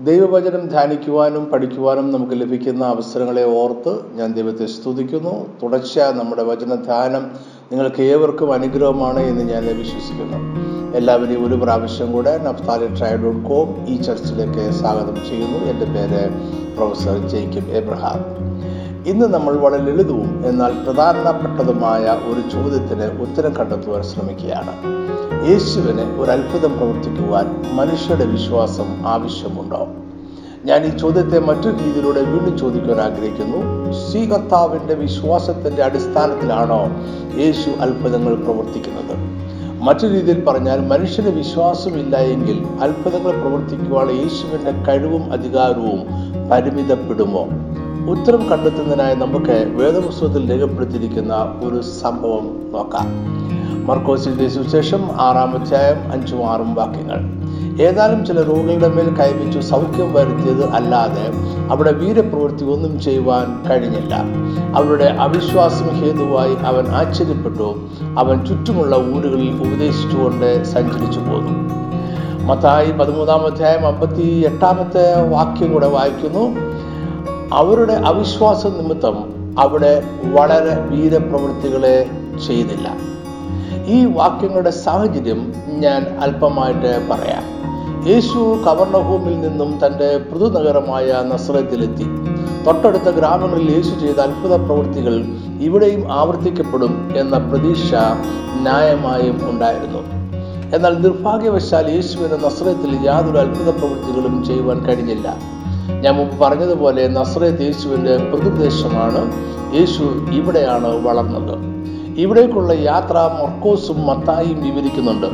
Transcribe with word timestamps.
ദൈവവചനം 0.00 0.68
ധ്യാനിക്കുവാനും 0.68 1.44
പഠിക്കുവാനും 1.44 2.12
നമുക്ക് 2.12 2.32
ലഭിക്കുന്ന 2.32 2.84
അവസരങ്ങളെ 2.84 3.44
ഓർത്ത് 3.44 4.16
ഞാൻ 4.16 4.32
ദൈവത്തെ 4.32 4.66
സ്തുതിക്കുന്നു. 4.66 5.46
തുടർച്ച 5.62 5.98
നമ്മുടെ 5.98 6.42
വചന 6.42 6.74
ധ്യാനം 6.74 7.30
നിങ്ങൾക്ക് 7.72 8.02
ഏവർക്കും 8.02 8.52
അനുഗ്രഹമാണ് 8.52 9.20
എന്ന് 9.20 9.52
ഞാൻ 9.52 9.66
വിശ്വസിക്കുന്നു. 9.66 10.38
എല്ലാവരെയും 10.96 11.46
ഒരു 11.48 11.54
പ്രാവശ്യം 11.54 12.12
കൂടെ 12.12 12.38
നഫ്താലി 12.38 12.86
ട്രൈ 12.86 13.16
ഡോട്ട് 13.16 13.48
കോം 13.48 13.86
ഈ 13.88 13.96
ചർച്ചിലേക്ക് 13.96 14.70
സ്വാഗതം 14.70 15.14
ചെയ്യുന്നു. 15.14 15.58
എന്റെ 15.58 15.86
പേര് 15.86 16.30
പ്രൊഫസർ 16.76 17.28
ജേക്കബ് 17.28 17.70
എബ്രഹാം. 17.70 18.20
ഇന്ന് 19.06 19.26
നമ്മൾ 19.26 19.56
വളരെ 19.56 19.82
ലളിതവും 19.82 20.42
എന്നാൽ 20.46 20.72
പ്രധാനപ്പെട്ടതുമായ 20.84 22.00
ഒരു 22.00 22.40
ചോദ്യത്തിന് 22.50 23.20
ഉത്തരം 23.20 23.56
കണ്ടെത്തുവാൻ 23.56 24.02
ശ്രമിക്കുകയാണ്. 24.02 24.72
യേശുവിന് 25.50 26.00
ഒരു 26.00 26.30
അത്ഭുതം 26.30 26.76
പ്രവർത്തിക്കുവാൻ 26.76 27.64
മനുഷ്യരുടെ 27.72 28.24
വിശ്വാസം 28.24 29.06
ആവശ്യമുണ്ടോ? 29.06 29.88
ഞാൻ 30.64 30.84
ഈ 30.84 30.98
ചോദ്യത്തെ 30.98 31.38
മറ്റു 31.38 31.68
രീതിയിലൂടെ 31.68 32.22
വീണ്ടും 32.22 32.58
ചോദിക്കുവാൻ 32.58 33.00
ആഗ്രഹിക്കുന്നു. 33.00 33.92
സ്വീകർത്താവിന്റെ 33.92 34.94
വിശ്വാസത്തിന്റെ 34.94 35.82
അടിസ്ഥാനത്തിലാണോ 35.82 36.82
യേശു 37.40 37.70
അത്ഭുതങ്ങൾ 37.70 38.34
പ്രവർത്തിക്കുന്നത്? 38.34 39.16
മറ്റു 39.82 40.06
രീതിയിൽ 40.06 40.44
പറഞ്ഞാൽ 40.44 40.80
മനുഷ്യന് 40.80 41.28
വിശ്വാസമില്ല 41.28 42.16
എങ്കിൽ 42.16 42.66
അത്ഭുതങ്ങൾ 42.80 43.40
പ്രവർത്തിക്കുവാൻ 43.40 44.10
യേശുവിന്റെ 44.10 44.70
കഴിവും 44.70 45.32
അധികാരവും 45.32 46.00
പരിമിതപ്പെടുമോ? 46.50 47.46
ഉത്തരം 48.10 48.48
കണ്ടെത്തുന്നതിനായി 48.48 49.14
നമുക്ക് 49.14 49.72
വേദപുസ്തകത്തിൽ 49.76 50.50
രേഖപ്പെടുത്തിയിരിക്കുന്ന 50.50 51.34
ഒരു 51.64 51.80
സംഭവം 51.80 52.70
നോക്കാം. 52.72 53.06
മർക്കോസിന്റെ 53.86 54.48
സുശേഷം 54.48 55.08
ആറാം 55.20 55.60
അധ്യായം 55.60 56.12
അഞ്ചും 56.12 56.50
ആറും 56.50 56.74
വാക്യങ്ങൾ. 56.74 57.44
ഏതാനും 57.82 58.26
ചില 58.26 58.42
രോഗികളുടെ 58.42 58.88
മേൽ 58.88 59.14
കൈവച്ചു 59.16 59.60
സൗഖ്യം 59.60 60.12
വരുത്തിയത് 60.12 60.70
അല്ലാതെ 60.70 61.32
അവിടെ 61.72 61.92
വീരപ്രവൃത്തി 61.92 62.64
ഒന്നും 62.64 63.00
ചെയ്യുവാൻ 63.00 63.70
കഴിഞ്ഞില്ല. 63.70 64.14
അവരുടെ 64.74 65.04
അവിശ്വാസം 65.04 65.86
ഹേതുവായി 65.86 66.54
അവൻ 66.54 66.88
ആശ്ചര്യപ്പെട്ടു. 66.88 67.80
അവൻ 68.18 68.46
ചുറ്റുമുള്ള 68.46 68.96
ഊരുകളിൽ 68.96 69.50
ഉപദേശിച്ചുകൊണ്ട് 69.50 70.64
സഞ്ചരിച്ചു 70.64 71.20
പോന്നു. 71.20 71.74
മത്തായി 72.44 72.90
പതിമൂന്നാം 72.90 73.46
അധ്യായം 73.46 73.86
അമ്പത്തി 73.86 74.44
എട്ടാമത്തെ 74.52 75.28
വാക്യം 75.28 75.72
കൂടെ 75.72 75.86
വായിക്കുന്നു. 75.86 76.73
അവരുടെ 77.52 77.92
അവിശ്വാസ 77.92 78.66
നിമിത്തം 78.66 79.34
അവിടെ 79.58 80.02
വളരെ 80.24 80.80
വീരപ്രവൃത്തികളെ 80.80 82.10
ചെയ്തില്ല. 82.46 82.96
ഈ 83.86 84.04
വാക്യങ്ങളുടെ 84.04 84.70
സാഹചര്യം 84.70 85.52
ഞാൻ 85.68 86.18
അല്പമായിട്ട് 86.20 87.08
പറയാം. 87.10 87.54
യേശു 88.08 88.62
കവർണഭൂമിൽ 88.66 89.40
നിന്നും 89.40 89.80
തന്റെ 89.86 90.18
പൃഥുനഗരമായ 90.18 91.12
നസ്രത്തിലെത്തി. 91.32 92.04
തൊട്ടടുത്ത 92.66 93.02
ഗ്രാമങ്ങളിൽ 93.02 93.74
യേശു 93.74 94.00
ചെയ്ത 94.00 94.16
അത്ഭുത 94.16 94.56
പ്രവൃത്തികൾ 94.56 95.24
ഇവിടെയും 95.60 96.12
ആവർത്തിക്കപ്പെടും 96.12 97.14
എന്ന 97.16 97.38
പ്രതീക്ഷ 97.38 97.94
ന്യായമായും 98.54 99.50
ഉണ്ടായിരുന്നു. 99.50 99.98
എന്നാൽ 100.76 101.02
നിർഭാഗ്യവശാൽ 101.02 101.90
യേശുവിന് 101.90 102.44
നസ്രത്തിൽ 102.44 102.98
യാതൊരു 103.04 103.38
അത്ഭുത 103.38 103.70
പ്രവൃത്തികളും 103.70 104.44
ചെയ്യുവാൻ 104.44 104.86
കഴിഞ്ഞില്ല. 104.86 105.36
ഞാൻ 106.04 106.14
മുമ്പ് 106.16 106.40
പറഞ്ഞതുപോലെ 106.40 107.08
നസ്രത്ത് 107.08 107.62
യേശുവിന്റെ 107.62 108.16
പ്രതിദേശമാണ് 108.16 109.20
യേശു 109.76 110.02
ഇവിടെയാണ് 110.32 111.06
വളർന്നത്. 111.06 111.54
ഇവിടേക്കുള്ള 112.18 112.72
യാത്ര 112.72 113.12
മർക്കോസും 113.12 114.06
മത്തായും 114.06 114.58
വിവരിക്കുന്നുണ്ട്. 114.64 115.26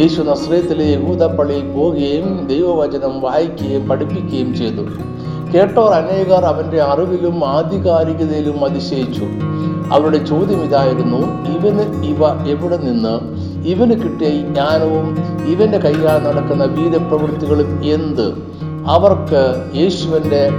യേശു 0.00 0.22
നസ്രത്തിലെ 0.22 0.84
യഹൂദ 0.84 1.24
പള്ളിയിൽ 1.24 1.72
പോവുകയും 1.72 2.46
ദൈവവചനം 2.46 3.20
വായിക്കുകയും 3.20 3.88
പഠിപ്പിക്കുകയും 3.88 4.54
ചെയ്തു. 4.54 4.84
കേട്ടോർ 5.52 5.90
അനേകർ 5.90 6.44
അവന്റെ 6.44 6.80
അറിവിലും 6.82 7.46
ആധികാരികതയിലും 7.46 8.64
അതിശയിച്ചു. 8.64 9.24
അവരുടെ 9.92 10.24
ചോദ്യം 10.24 10.64
ഇതായിരുന്നു 10.64 11.20
ഇവന് 11.56 12.04
ഇവ 12.04 12.48
എവിടെ 12.48 12.76
നിന്ന്? 12.76 13.14
ഇവന് 13.68 13.94
കിട്ടിയ 14.02 14.28
ഈ 14.28 14.42
ജ്ഞാനവും 14.42 15.06
ഇവന്റെ 15.46 15.78
കൈകാൽ 15.78 16.18
നടക്കുന്ന 16.28 16.64
വീരപ്രവൃത്തികളും 16.64 17.70
എന്ത്? 17.84 18.58
അവർക്ക് 18.86 19.70
യേശുവിന്റെ 19.76 20.50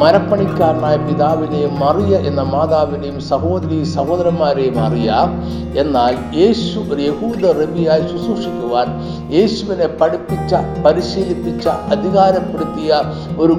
മരപ്പണിക്കാരനായ 0.00 0.96
പിതാവിനെയും 0.96 1.80
മറിയ 1.80 2.16
എന്ന 2.16 2.42
മാതാവിനെയും 2.42 3.20
സഹോദരി 3.20 3.84
സഹോദരന്മാരെയും 3.84 4.78
അറിയാം. 4.80 5.30
എന്നാൽ 5.78 6.38
യേശു 6.38 6.78
ഒരു 6.90 7.00
യഹൂദ 7.00 7.52
റബിയായി 7.62 8.02
ശുശ്രൂഷിക്കുവാൻ 8.02 8.86
യേശുവിനെ 9.34 9.86
പഠിപ്പിച്ച 9.86 10.54
പരിശീലിപ്പിച്ച 10.84 11.68
അധികാരപ്പെടുത്തിയ 11.68 13.00
ഒരു 13.38 13.52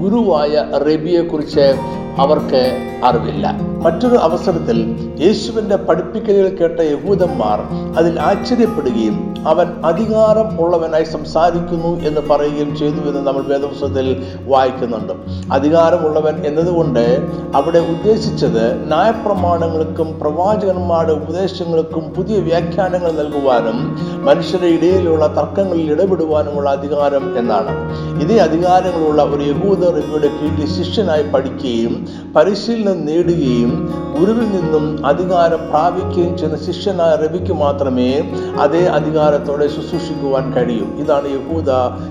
ഗുരുവായ 0.00 0.64
റബിയെക്കുറിച്ച് 0.72 1.74
അവർക്ക് 2.20 2.84
അറിവില്ല. 3.04 3.68
മറ്റൊരു 3.82 4.16
അവസരത്തിൽ 4.16 4.78
യേശുവിന്റെ 5.20 5.76
പഠിപ്പിക്കലുകൾ 5.76 6.48
കേട്ട 6.48 6.80
യഹൂദന്മാർ 6.80 7.60
അതിൽ 7.98 8.20
ആശ്ചര്യപ്പെടുകയും 8.20 9.34
അവൻ 9.48 9.66
അധികാരം 9.84 10.60
ഉള്ളവനായി 10.60 11.04
സംസാരിക്കുന്നു 11.04 12.00
എന്ന് 12.00 12.20
പറയുകയും 12.20 12.76
ചെയ്തു 12.76 12.94
എന്ന് 12.94 13.26
നമ്മൾ 13.26 13.42
വേദപുസ്തകത്തിൽ 13.42 14.26
വായിക്കുന്നുണ്ട്. 14.46 15.12
അധികാരമുള്ളവൻ 15.52 16.46
എന്നതുകൊണ്ട് 16.46 17.18
അവിടെ 17.54 17.78
ഉദ്ദേശിച്ചത് 17.78 18.86
ന്യായപ്രമാണങ്ങൾക്കും 18.86 20.20
പ്രവാചകന്മാരുടെ 20.20 21.12
ഉപദേശങ്ങൾക്കും 21.12 22.14
പുതിയ 22.16 22.38
വ്യാഖ്യാനങ്ങൾ 22.38 23.12
നൽകുവാനും 23.12 23.98
മനുഷ്യരുടെ 24.24 24.66
ഇടയിലുള്ള 24.66 25.26
തർക്കങ്ങളിൽ 25.26 25.92
ഇടപെടുവാനുമുള്ള 25.92 26.70
അധികാരം 26.70 27.38
എന്നാണ്. 27.38 27.94
ഇതേ 28.22 28.36
അധികാരങ്ങളുള്ള 28.36 29.22
ഒരു 29.22 29.42
യഹൂദർ 29.42 29.96
ഇവയുടെ 29.98 30.28
കീഴിൽ 30.28 30.82
ശിഷ്യനായി 30.82 31.22
പഠിക്കുകയും 31.22 32.07
പരിശീലനം 32.36 33.06
നേടുകയും 33.06 33.94
ഗുരുവിൽ 34.18 34.48
നിന്നും 34.48 35.06
അധികാരം 35.06 35.68
പ്രാപിക്കുകയും 35.70 36.38
ചെയ്യുന്ന 36.38 36.72
ശിഷ്യനായ 36.72 37.26
രവിക്ക് 37.26 37.52
മാത്രമേ 37.52 38.32
അതേ 38.60 38.84
അധികാരത്തോടെ 38.84 39.68
ശുശ്രൂഷിക്കുവാൻ 39.68 40.52
കഴിയൂ. 40.52 40.84
ഇതാണ് 40.84 41.28
യഹൂദ 41.28 41.70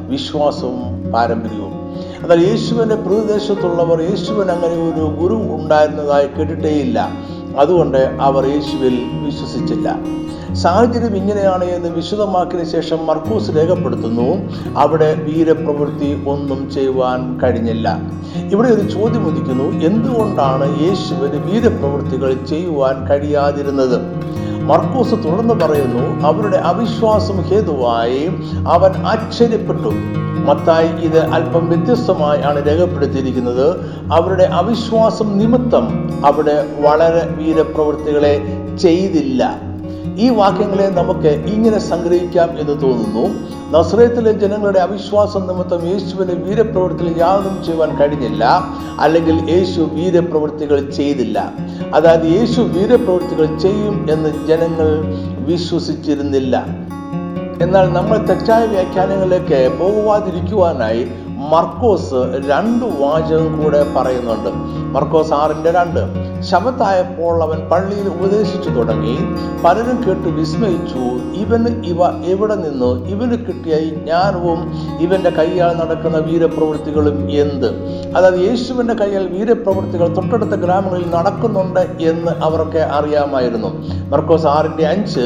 വിശ്വാസവും 0.09 1.11
പാരമ്പര്യവും. 1.11 1.77
എന്നാൽ 2.23 2.47
യേശുവിന്റെ 2.47 2.95
പ്രദേശത്തുള്ളവർ 2.95 4.01
യേശുവിന് 4.01 4.51
അങ്ങനെ 4.51 4.73
ഒരു 4.73 5.21
ഗുരു 5.21 5.33
ഉണ്ടായിരുന്നതായി 5.33 6.27
കേട്ടിട്ടേയില്ല. 6.27 7.11
അതുകൊണ്ട് 7.59 8.17
അവർ 8.21 8.45
യേശുവിൽ 8.45 8.95
വിശ്വസിച്ചില്ല. 9.25 9.95
സാഹചര്യം 10.53 11.15
ഇങ്ങനെയാണ് 11.17 11.63
എന്ന് 11.63 11.89
വിശദമാക്കിയ 11.89 12.63
ശേഷം 12.63 12.99
മർക്കൂസ് 13.05 13.51
രേഖപ്പെടുത്തുന്നു 13.57 14.29
അവിടെ 14.77 15.09
വീരപ്രവൃത്തി 15.13 16.23
ഒന്നും 16.29 16.71
ചെയ്യുവാൻ 16.71 17.39
കഴിഞ്ഞില്ല. 17.43 17.99
ഇവിടെ 18.53 18.69
ഒരു 18.69 18.89
ചോദ്യം 18.89 19.27
ഉദിക്കുന്നു 19.27 19.67
എന്തുകൊണ്ടാണ് 19.85 20.81
യേശുവിന് 20.81 21.39
വീരപ്രവൃത്തികൾ 21.51 22.33
ചെയ്യുവാൻ 22.49 23.07
കഴിയാതിരുന്നത്? 23.07 23.97
മർക്കൂസ് 24.67 25.11
തുടർന്ന് 25.11 25.53
പറയുന്നു 25.53 26.27
അവരുടെ 26.27 26.57
അവിശ്വാസം 26.57 27.41
ഹേതുവായി. 27.41 28.29
അവൻ 28.67 29.05
ആശ്ചര്യപ്പെട്ടു. 29.05 29.91
മത്തായി 30.45 30.87
ഇത് 30.87 31.19
അല്പം 31.19 31.69
വ്യത്യസ്തമായി 31.69 32.39
ആണ് 32.43 32.67
രേഖപ്പെടുത്തിയിരിക്കുന്നത്. 32.67 33.75
അവരുടെ 34.13 34.43
അവിശ്വാസം 34.43 35.37
നിമിത്തം 35.37 36.09
അവിടെ 36.25 36.65
വളരെ 36.79 37.29
വീരപ്രവൃത്തികളെ 37.37 38.41
ചെയ്തില്ല. 38.81 39.61
ഈ 40.15 40.29
വാക്യങ്ങളെ 40.29 40.89
നമുക്ക് 40.89 41.27
ഇങ്ങനെ 41.27 41.79
സംഗ്രഹിക്കാം 41.79 42.49
എന്ന് 42.59 42.81
തോന്നുന്നു. 42.81 43.57
നസ്രയത്തിലെ 43.77 44.31
ജനങ്ങളുടെ 44.31 44.79
അവിശ്വാസം 44.79 45.47
നിമിത്തം 45.47 45.87
യേശുവിന് 45.87 46.31
വീരപ്രവൃത്തികൾ 46.31 47.17
യാതൊന്നും 47.17 47.63
ചെയ്യുവാൻ 47.63 47.97
കഴിഞ്ഞില്ല. 47.97 48.63
അല്ലെങ്കിൽ 48.99 49.51
യേശു 49.51 49.81
വീരപ്രവൃത്തികൾ 49.81 50.89
ചെയ്തില്ല. 50.89 51.53
അതായത് 51.93 52.25
യേശു 52.25 52.61
വീരപ്രവൃത്തികൾ 52.61 53.57
ചെയ്യും 53.57 54.07
എന്ന് 54.11 54.47
ജനങ്ങൾ 54.47 55.03
വിശ്വസിച്ചിരുന്നില്ല. 55.39 56.65
എന്നാൽ 57.61 57.93
നമ്മൾ 57.93 58.17
തെറ്റായ 58.17 58.65
വ്യാഖ്യാനങ്ങളിലേക്ക് 58.65 59.77
പോകുവാതിരിക്കുവാനായി 59.79 61.07
മർക്കോസ് 61.27 62.13
രണ്ട് 62.49 62.85
വാചകം 62.85 63.63
കൂടെ 63.63 63.93
പറയുന്നുണ്ട്. 63.95 64.49
മർക്കോസ് 64.93 65.33
ആറിന്റെ 65.33 65.71
രണ്ട്. 65.71 66.26
ശബത്തായപ്പോൾ 66.41 67.43
അവൻ 67.43 67.59
പള്ളിയിൽ 67.71 68.07
ഉപദേശിച്ചു 68.07 68.69
തുടങ്ങി. 68.69 69.17
പലരും 69.65 70.03
കേട്ട് 70.07 70.27
വിസ്മയിച്ചു 70.27 71.03
ഇവന് 71.33 71.67
ഇവ 71.85 72.25
എവിടെ 72.25 72.55
നിന്ന്? 72.55 73.07
ഇവന് 73.07 73.31
കിട്ടിയ 73.31 73.75
ഈ 73.75 73.89
ജ്ഞാനവും 73.89 74.71
ഇവന്റെ 74.99 75.29
കൈയാൽ 75.29 75.75
നടക്കുന്ന 75.77 76.17
വീരപ്രവൃത്തികളും 76.17 77.31
എന്ത്? 77.31 77.67
അതായത് 78.17 78.49
യേശുവിന്റെ 78.49 78.93
കൈയാൽ 78.93 79.27
വീരപ്രവൃത്തികൾ 79.27 80.07
തൊട്ടടുത്ത 80.15 80.49
ഗ്രാമങ്ങളിൽ 80.49 81.09
നടക്കുന്നുണ്ട് 81.15 81.79
എന്ന് 81.79 82.31
അവർക്ക് 82.41 82.77
അറിയാമായിരുന്നു. 82.77 83.67
മർക്കോസ് 84.09 84.45
ആറിന്റെ 84.45 84.87
അഞ്ച് 84.87 85.19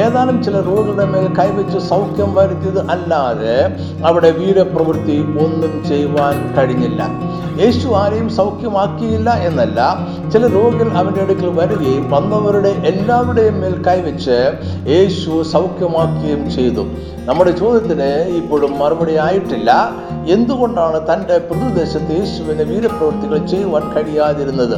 ഏതാനും 0.00 0.44
ചില 0.44 0.60
രോഗികളുടെ 0.60 1.04
മേൽ 1.04 1.28
കൈവച്ച് 1.38 1.78
സൗഖ്യം 1.78 2.34
വരുത്തിയത് 2.34 2.90
അല്ലാതെ 2.90 3.76
അവിടെ 4.06 4.30
വീരപ്രവൃത്തി 4.30 5.20
ഒന്നും 5.44 5.84
ചെയ്യുവാൻ 5.88 6.54
കഴിഞ്ഞില്ല. 6.56 7.27
യേശു 7.60 7.88
ആരെയും 7.88 8.28
സൗഖ്യമാക്കിയില്ല 8.30 9.30
എന്നല്ല. 9.30 9.80
ചില 10.32 10.46
രോഗികൾ 10.46 10.92
അവന്റെ 10.92 11.20
അടുക്കൽ 11.20 11.46
വരികയും 11.46 12.10
വന്നവരുടെ 12.10 12.68
എല്ലാവരുടെയും 12.68 13.60
മേൽ 13.60 13.82
കൈവച്ച് 13.82 14.38
യേശു 14.88 15.42
സൗഖ്യമാക്കുകയും 15.42 16.50
ചെയ്തു. 16.50 16.84
നമ്മുടെ 17.24 17.50
ചോദ്യത്തിന് 17.50 18.10
ഇപ്പോഴും 18.36 18.78
മറുപടി 18.78 19.14
ആയിട്ടില്ല. 19.14 19.90
എന്തുകൊണ്ടാണ് 20.28 21.00
തന്റെ 21.12 21.38
പ്രതിദേശത്ത് 21.38 22.10
യേശുവിനെ 22.10 22.64
വീരപ്രവൃത്തികൾ 22.64 23.46
ചെയ്യുവാൻ 23.46 23.92
കഴിയാതിരുന്നത്? 23.92 24.76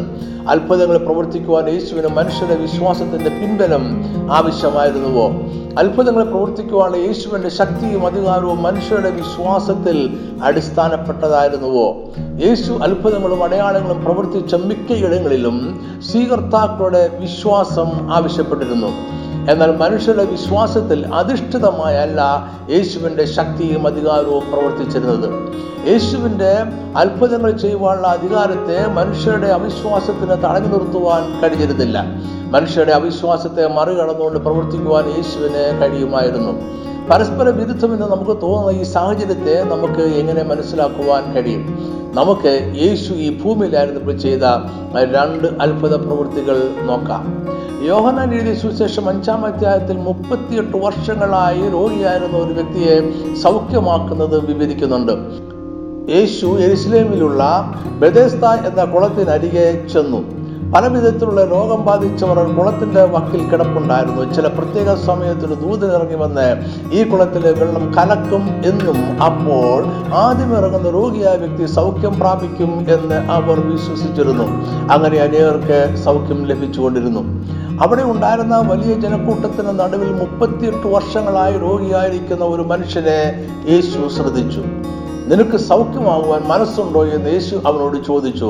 അത്ഭുതങ്ങൾ 0.50 0.96
പ്രവർത്തിക്കുവാൻ 0.96 1.68
യേശുവിന് 1.68 2.06
മനുഷ്യന്റെ 2.06 2.54
വിശ്വാസത്തിന്റെ 2.54 3.30
പിൻബലം 3.30 4.04
ആവശ്യമായിരുന്നുവോ? 4.32 5.30
അത്ഭുതങ്ങൾ 5.78 6.24
പ്രവർത്തിക്കുവാനുള്ള 6.24 6.96
യേശുവിന്റെ 6.96 7.48
ശക്തിയും 7.48 8.06
അധികാരവും 8.06 8.62
മനുഷ്യരുടെ 8.62 9.10
വിശ്വാസത്തിൽ 9.10 10.18
അടിസ്ഥാനപ്പെട്ടതായിരുന്നുവോ? 10.42 12.00
യേശു 12.46 12.72
അത്ഭുതങ്ങളും 12.72 13.44
അടയാളങ്ങളും 13.44 14.04
പ്രവർത്തിച്ച 14.04 14.54
മിക്കയിടങ്ങളിലും 14.54 15.80
സ്വീകർത്താക്കളുടെ 16.02 17.18
വിശ്വാസം 17.20 18.12
ആവശ്യപ്പെട്ടിരുന്നു. 18.12 19.19
എന്നാൽ 19.48 19.76
മനുഷ്യരുടെ 19.76 20.24
വിശ്വാസത്തിൽ 20.24 21.14
അധിഷ്ഠിതമായല്ല 21.14 22.20
യേശുവിന്റെ 22.70 23.24
ശക്തിയും 23.24 23.86
അധികാരവും 23.86 24.52
പ്രവർത്തിച്ചിരുന്നത്. 24.52 25.50
യേശുവിന്റെ 25.88 26.52
അത്ഭുതങ്ങൾ 26.96 27.50
ചെയ്യുവാനുള്ള 27.50 28.06
അധികാരത്തെ 28.06 28.86
മനുഷ്യരുടെ 28.86 29.46
അവിശ്വാസത്തിന് 29.46 30.30
തടഞ്ഞു 30.30 30.68
നിർത്തുവാൻ 30.68 31.40
കഴിഞ്ഞിരുന്നില്ല. 31.40 32.04
മനുഷ്യരുടെ 32.50 32.92
അവിശ്വാസത്തെ 32.92 33.66
മറികടന്നുകൊണ്ട് 33.66 34.38
പ്രവർത്തിക്കുവാൻ 34.38 35.04
യേശുവിന് 35.06 35.80
കഴിയുമായിരുന്നു. 35.82 36.80
പരസ്പര 37.10 37.48
വിരുദ്ധമെന്ന് 37.48 38.06
നമുക്ക് 38.06 38.34
തോന്നുന്ന 38.42 38.80
ഈ 38.80 38.82
സാഹചര്യത്തെ 38.82 39.54
നമുക്ക് 39.70 40.02
എങ്ങനെ 40.20 40.42
മനസ്സിലാക്കുവാൻ 40.42 41.32
കഴിയും? 41.32 41.62
നമുക്ക് 42.14 42.52
യേശു 42.82 43.12
ഈ 43.12 43.42
ഭൂമിയിലായിരുന്നപ്പോൾ 43.42 44.16
ചെയ്ത 44.24 44.44
രണ്ട് 45.14 45.46
അത്ഭുത 45.60 45.94
പ്രവൃത്തികൾ 45.94 46.58
നോക്കാം. 46.82 47.24
യോഹനാൻ 47.86 48.34
എഴുതിയ 48.34 48.54
സുവിശേഷം 48.54 49.08
അഞ്ചാം 49.08 49.46
അധ്യായത്തിൽ 49.46 49.96
മുപ്പത്തിയെട്ട് 49.96 50.76
വർഷങ്ങളായി 50.76 51.62
രോഗിയായിരുന്ന 51.76 52.36
ഒരു 52.36 52.52
വ്യക്തിയെ 52.52 52.96
സൗഖ്യമാക്കുന്നത് 53.42 54.36
വിവരിക്കുന്നുണ്ട്. 54.50 55.14
യേശു 56.14 56.46
എരുസലേമിലുള്ള 56.46 57.42
ബദേസ്ത 58.02 58.44
എന്ന 58.68 58.84
കുളത്തിനരികെ 58.84 59.66
ചെന്നു. 59.92 60.39
പല 60.74 60.86
വിധത്തിലുള്ള 60.86 61.44
രോഗം 61.44 61.84
ബാധിച്ചവർ 61.84 62.38
കുളത്തിന്റെ 62.56 63.04
വക്കിൽ 63.04 63.48
കിടപ്പുണ്ടായിരുന്നു. 63.48 64.32
ചില 64.32 64.46
പ്രത്യേക 64.46 64.94
സമയത്തിൽ 64.94 65.54
ദൂതൻ 65.54 65.90
ഇറങ്ങി 65.96 66.14
വന്ന് 66.14 66.48
ഈ 66.92 67.04
കുളത്തിലെ 67.04 67.52
വെള്ളം 67.52 67.94
കലക്കും 67.94 68.42
എന്നും 68.66 69.22
അപ്പോൾ 69.22 69.84
ആദ്യം 70.14 70.56
ഇറങ്ങുന്ന 70.56 70.90
രോഗിയായ 70.90 71.36
വ്യക്തി 71.36 71.66
സൗഖ്യം 71.66 72.18
പ്രാപിക്കും 72.20 72.86
എന്ന് 72.88 73.14
അവർ 73.14 73.60
വിശ്വസിച്ചിരുന്നു. 73.60 74.44
അങ്ങനെ 74.92 75.18
അനേകർക്ക് 75.18 75.96
സൗഖ്യം 76.04 76.46
ലഭിച്ചുകൊണ്ടിരുന്നു. 76.46 77.22
അവിടെ 77.82 78.02
ഉണ്ടായിരുന്ന 78.02 78.56
വലിയ 78.58 78.94
ജനക്കൂട്ടത്തിന് 78.94 79.78
നടുവിൽ 79.80 80.12
മുപ്പത്തിയെട്ട് 80.12 80.86
വർഷങ്ങളായി 80.86 81.58
രോഗിയായിരിക്കുന്ന 81.58 82.44
ഒരു 82.44 82.62
മനുഷ്യനെ 82.62 83.48
യേശു 83.68 84.08
ശ്രദ്ധിച്ചു. 84.08 84.62
നിനക്ക് 85.30 85.56
സൗഖ്യമാകുവാൻ 85.56 86.40
മനസ്സുണ്ടോ 86.42 87.04
എന്ന് 87.06 87.30
യേശു 87.32 87.56
അവനോട് 87.66 87.96
ചോദിച്ചു. 88.06 88.48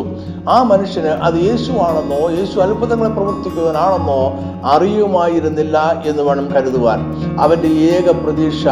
ആ 0.49 0.63
മനുഷ്യന് 0.63 1.13
അത് 1.27 1.35
യേശുവാണെന്നോ 1.35 2.21
യേശു 2.31 2.59
അത്ഭുതങ്ങളെ 2.61 3.11
പ്രവർത്തിക്കുവാനാണെന്നോ 3.11 4.21
അറിയുമായിരുന്നില്ല 4.65 6.03
എന്ന് 6.07 6.23
വേണം 6.23 6.47
കരുതുവാൻ. 6.55 7.01
അവന്റെ 7.41 7.69
ഏക 7.69 8.11
പ്രതീക്ഷ 8.25 8.65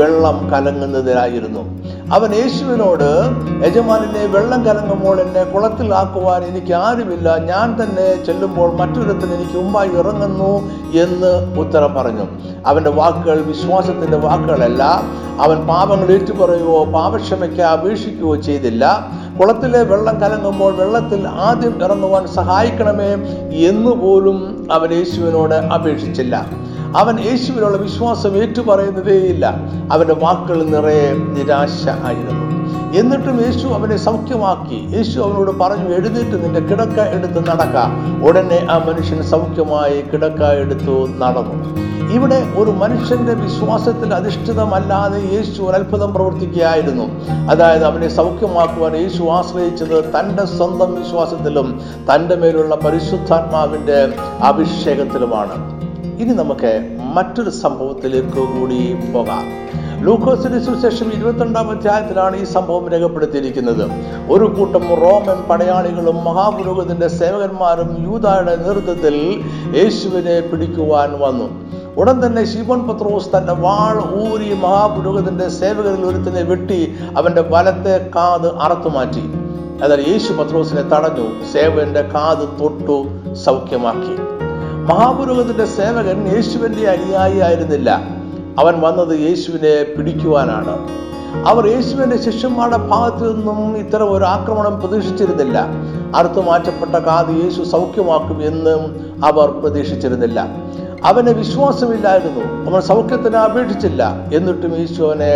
വെള്ളം 0.00 0.50
കലങ്ങുന്നതിനായിരുന്നു 0.52 1.64
അവൻ 2.12 2.34
യേശുവിനോട് 2.34 3.30
യജമാനെ 3.66 4.26
വെള്ളം 4.26 4.64
കലങ്ങുമ്പോൾ 4.64 5.20
എന്നെ 5.20 5.44
കുളത്തിൽ 5.44 5.94
ആക്കുവാൻ 5.94 6.44
എനിക്ക് 6.44 6.72
ആരുമില്ല. 6.72 7.36
ഞാൻ 7.36 7.82
തന്നെ 7.82 8.24
ചെല്ലുമ്പോൾ 8.24 8.72
മറ്റൊരിടത്തിൽ 8.72 9.34
എനിക്ക് 9.34 9.56
മുമ്പായി 9.56 9.88
ഇറങ്ങുന്നു 9.88 10.70
എന്ന് 11.02 11.58
ഉത്തരം 11.58 11.94
പറഞ്ഞു. 11.94 12.26
അവന്റെ 12.66 12.90
വാക്കുകൾ 12.90 13.42
വിശ്വാസത്തിന്റെ 13.42 14.16
വാക്കുകളല്ല. 14.16 14.82
അവൻ 15.40 15.66
പാപങ്ങൾ 15.66 16.12
ഏറ്റുപറയുകയോ 16.12 16.84
പാപക്ഷമയ്ക്ക് 16.84 17.60
അപേക്ഷിക്കുകയോ 17.60 18.34
ചെയ്തില്ല. 18.34 19.10
കുളത്തിലെ 19.40 19.82
വെള്ളം 19.82 20.20
കലങ്ങുമ്പോൾ 20.20 20.74
വെള്ളത്തിൽ 20.74 21.28
ആദ്യം 21.28 21.84
ഇറങ്ങുവാൻ 21.84 22.26
സഹായിക്കണമേ 22.26 23.12
എന്നുപോലും 23.68 24.68
അവൻ 24.72 24.92
യേശുവിനോട് 24.92 25.54
അപേക്ഷിച്ചില്ല. 25.54 26.46
അവൻ 26.96 27.20
യേശുവിനുള്ള 27.20 27.76
വിശ്വാസം 27.76 28.36
ഏറ്റുപറയുന്നതേയില്ല 28.36 29.54
അവന്റെ 29.92 30.14
വാക്കുകൾ 30.14 30.64
നിറയെ 30.64 31.12
നിരാശ 31.12 31.88
ആയിരുന്നു. 31.88 32.50
എന്നിട്ടും 32.98 33.46
യേശു 33.46 33.66
അവനെ 33.66 33.96
സൗഖ്യമാക്കി. 33.96 34.96
യേശു 34.96 35.20
അവനോട് 35.20 35.58
പറഞ്ഞു 35.58 35.88
എഴുന്നേറ്റ് 35.94 36.44
നിന്റെ 36.44 36.60
കിടക്ക 36.60 37.00
എടുത്ത് 37.00 37.48
നടക്ക. 37.48 37.76
ഉടനെ 38.24 38.66
ആ 38.70 38.78
മനുഷ്യൻ 38.78 39.22
സൗഖ്യമായി 39.22 40.00
കിടക്ക 40.00 40.42
എടുത്തു 40.42 41.06
നടന്നു. 41.06 41.90
ഇവിടെ 42.10 42.52
ഒരു 42.56 42.70
മനുഷ്യന്റെ 42.70 43.34
വിശ്വാസത്തിൽ 43.34 44.14
അധിഷ്ഠിതമല്ലാതെ 44.14 45.30
യേശു 45.32 45.62
ഒരു 45.62 45.76
അത്ഭുതം 45.76 46.14
പ്രവർത്തിക്കുകയായിരുന്നു. 46.14 47.04
അതായത് 47.50 47.84
അവനെ 47.84 48.08
സൗഖ്യമാക്കുവാൻ 48.08 48.96
യേശു 48.96 49.22
ആശ്രയിച്ചത് 49.22 50.04
തന്റെ 50.04 50.44
സ്വന്തം 50.44 51.02
വിശ്വാസത്തിലും 51.02 51.80
തന്റെ 52.14 52.36
മേലുള്ള 52.36 52.76
പരിശുദ്ധാത്മാവിന്റെ 52.76 54.12
അഭിഷേകത്തിലുമാണ്. 54.42 55.79
ഇനി 56.20 56.32
നമുക്ക് 56.40 56.70
മറ്റൊരു 57.16 57.50
സംഭവത്തിലേക്ക് 57.50 58.42
കൂടി 58.54 58.78
പോകാം. 59.12 59.44
ലൂക്കോസിന്റെ 60.04 60.58
സുശേഷം 60.66 61.08
ഇരുപത്തിരണ്ടാം 61.16 61.70
അധ്യായത്തിലാണ് 61.70 62.36
ഈ 62.40 62.44
സംഭവം 62.44 62.84
രേഖപ്പെടുത്തിയിരിക്കുന്നത്. 62.88 63.84
ഒരു 64.32 64.44
കൂട്ടം 64.44 64.84
റോമൻ 65.02 65.38
പടയാളികളും 65.50 66.18
മഹാപുരോഹിതന്റെ 66.24 67.08
സേവകന്മാരും 67.08 67.90
യൂതായുടെ 68.06 68.56
നേതൃത്വത്തിൽ 68.56 69.16
യേശുവിനെ 69.76 70.40
പിടിക്കുവാൻ 70.40 71.12
വന്നു. 71.20 71.48
ഉടൻ 72.00 72.26
തന്നെ 72.26 72.44
ശിവൻ 72.44 72.80
പത്രോസ് 72.88 73.30
തന്റെ 73.36 73.52
വാൾ 73.52 73.96
ഊരി 74.22 74.50
മഹാപുരോഹിതന്റെ 74.64 75.48
സേവകരിൽ 75.60 76.04
ഒരുത്തിനെ 76.10 76.42
വെട്ടി 76.42 76.80
അവന്റെ 77.18 77.44
വലത്തെ 77.54 78.10
കാത് 78.16 78.48
അറത്തുമാറ്റി 78.66 79.26
എന്നാൽ 79.84 80.00
യേശു 80.08 80.32
പത്രോസിനെ 80.32 80.82
തടഞ്ഞു 80.82 81.28
സേവകന്റെ 81.52 82.02
കാത് 82.02 82.46
തൊട്ടു 82.60 82.98
സൗഖ്യമാക്കി. 83.46 84.39
മഹാപുരോഗതിന്റെ 84.90 85.64
സേവകൻ 85.64 86.34
യേശുവിന്റെ 86.34 86.88
അനുയായി 86.90 87.38
ആയിരുന്നില്ല 87.38 87.90
അവൻ 88.58 88.80
വന്നത് 88.80 89.20
യേശുവിനെ 89.20 89.94
പിടിക്കുവാനാണ്. 89.98 90.88
അവർ 91.48 91.66
യേശുവിന്റെ 91.66 92.30
ശിഷ്യന്മാരുടെ 92.30 92.76
ഭാഗത്തു 92.76 93.32
നിന്നും 93.32 93.76
ഇത്തരം 93.76 94.12
ഒരു 94.12 94.24
ആക്രമണം 94.24 94.80
പ്രതീക്ഷിച്ചിരുന്നില്ല. 94.80 95.66
അറുത്തു 96.16 96.40
മാറ്റപ്പെട്ട 96.40 96.96
കാത് 96.96 97.44
യേശു 97.44 97.62
സൗഖ്യമാക്കും 97.62 98.44
എന്നും 98.44 98.80
അവർ 99.24 99.50
പ്രതീക്ഷിച്ചിരുന്നില്ല. 99.50 100.48
അവന് 101.04 101.30
വിശ്വാസമില്ലായിരുന്നു. 101.30 102.70
അവൻ 102.70 102.82
സൗഖ്യത്തിന് 102.82 103.36
അപേക്ഷിച്ചില്ല. 103.36 104.26
എന്നിട്ടും 104.34 104.78
യേശു 104.78 105.02
അവനെ 105.02 105.32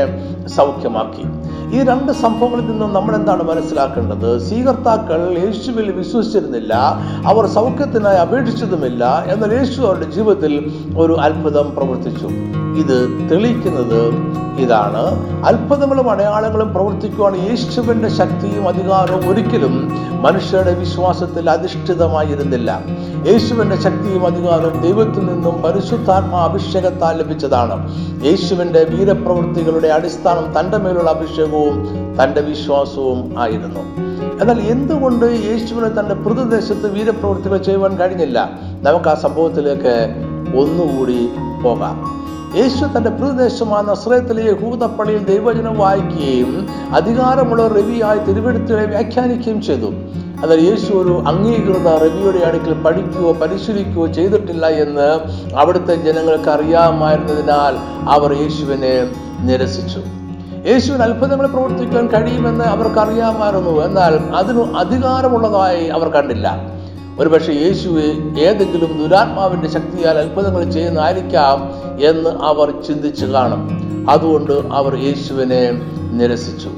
സൗഖ്യമാക്കി. 0.49 1.23
ഈ 1.73 1.83
രണ്ട് 1.83 2.13
സംഭവങ്ങളിൽ 2.13 2.67
നിന്നും 2.67 2.95
നമ്മൾ 2.95 3.15
എന്താണ് 3.15 3.43
മനസ്സിലാക്കേണ്ടത്? 3.43 4.39
സ്വീകർത്താക്കൾ 4.39 5.39
യേശുവിൽ 5.39 5.91
വിശ്വസിച്ചിരുന്നില്ല 5.91 6.75
അവർ 7.27 7.47
സൗഖ്യത്തിനായി 7.47 8.17
അപേക്ഷിച്ചതുമില്ല 8.17 9.25
എന്നാൽ 9.29 9.59
യേശു 9.59 9.81
അവരുടെ 9.83 10.11
ജീവിതത്തിൽ 10.11 10.73
ഒരു 10.99 11.13
അത്ഭുതം 11.13 11.75
പ്രവർത്തിച്ചു. 11.77 12.27
ഇത് 12.75 13.29
തെളിയിക്കുന്നത് 13.31 14.15
ഇതാണ്. 14.59 15.07
അത്ഭുതങ്ങളും 15.47 16.11
അടയാളങ്ങളും 16.11 16.75
പ്രവർത്തിക്കുവാൻ 16.75 17.37
യേശുവിന്റെ 17.37 18.09
ശക്തിയും 18.09 18.69
അധികാരവും 18.69 19.29
ഒരിക്കലും 19.29 19.93
മനുഷ്യരുടെ 20.23 20.75
വിശ്വാസത്തിൽ 20.75 21.51
അധിഷ്ഠിതമായിരുന്നില്ല. 21.51 22.83
യേശുവിന്റെ 23.27 23.77
ശക്തിയും 23.77 24.27
അധികാരവും 24.27 24.81
ദൈവത്തിൽ 24.83 25.27
നിന്നും 25.27 25.63
പരിശുദ്ധാത്മാ 25.63 26.45
അഭിഷേകത്താൽ 26.45 27.19
ലഭിച്ചതാണ്. 27.19 27.95
യേശുവിന്റെ 28.25 28.85
വീരപ്രവൃത്തികളുടെ 28.85 29.89
അടിസ്ഥാനം 29.89 30.61
തന്റെ 30.61 30.79
മേലുള്ള 30.79 31.11
അഭിഷേകവും 31.55 31.85
തന്റെ 32.25 32.41
വിശ്വാസവും 32.41 33.35
ആയിരുന്നു. 33.39 33.81
എന്നാൽ 34.41 34.61
എന്തുകൊണ്ട് 34.61 35.25
യേശുവിന് 35.25 36.01
തന്റെ 36.01 36.15
പ്രതിദേശത്ത് 36.15 36.93
വീരപ്രവൃത്തികൾ 36.93 37.59
ചെയ്യുവാൻ 37.59 37.97
കഴിഞ്ഞില്ല? 37.97 38.51
നമുക്ക് 38.83 39.09
ആ 39.09 39.15
സംഭവത്തിലേക്ക് 39.15 40.15
ഒന്നുകൂടി 40.59 41.29
പോകാം. 41.63 41.97
യേശു 42.57 42.85
തന്റെ 42.85 43.11
പ്രദേശമായ 43.11 43.83
നസ്രയത്തിലെ 43.83 44.43
യഹൂദപ്പള്ളിയിൽ 44.51 45.25
ദൈവജനം 45.25 45.79
വായിക്കുകയും 45.79 46.69
അധികാരമുള്ള 46.93 47.69
റവിയായി 47.69 48.19
തിരുവെടുത്തുകളെ 48.19 48.85
വ്യാഖ്യാനിക്കുകയും 48.85 49.63
ചെയ്തു. 49.63 49.87
എന്നാൽ 50.45 50.61
യേശു 50.61 50.93
ഒരു 50.93 51.25
അംഗീകൃത 51.27 51.89
റവിയുടെ 51.97 52.45
അടുക്കൽ 52.47 52.73
പഠിക്കുകയോ 52.73 53.33
പരിശീലിക്കുകയോ 53.33 54.07
ചെയ്തിട്ടില്ല 54.07 54.67
എന്ന് 54.67 55.09
അവിടുത്തെ 55.55 55.95
ജനങ്ങൾക്ക് 55.95 56.51
അറിയാമായിരുന്നതിനാൽ 56.51 57.75
അവർ 58.11 58.33
യേശുവിനെ 58.33 58.95
നിരസിച്ചു. 59.41 60.01
യേശുവിന് 60.67 61.03
അത്ഭുതങ്ങൾ 61.03 61.47
പ്രവർത്തിക്കാൻ 61.47 62.07
കഴിയുമെന്ന് 62.07 62.65
അവർക്ക് 62.65 62.99
അറിയാമായിരുന്നു 62.99 63.85
എന്നാൽ 63.85 64.15
അതിന് 64.37 64.77
അധികാരമുള്ളതായി 64.77 65.85
അവർ 65.85 66.09
കണ്ടില്ല. 66.09 66.57
ഒരുപക്ഷെ 67.19 67.53
യേശുവെ 67.53 68.41
ഏതെങ്കിലും 68.41 69.03
ദുരാത്മാവിന്റെ 69.03 69.69
ശക്തിയാൽ 69.69 70.19
അത്ഭുതങ്ങൾ 70.19 70.71
ചെയ്യുന്നതായിരിക്കാം 70.71 71.71
എന്ന് 72.05 72.31
അവർ 72.31 72.71
ചിന്തിച്ചു 72.71 73.27
കാണും. 73.27 73.69
അതുകൊണ്ട് 74.11 74.53
അവർ 74.53 74.97
യേശുവിനെ 74.97 75.83
നിരസിച്ചു. 76.13 76.69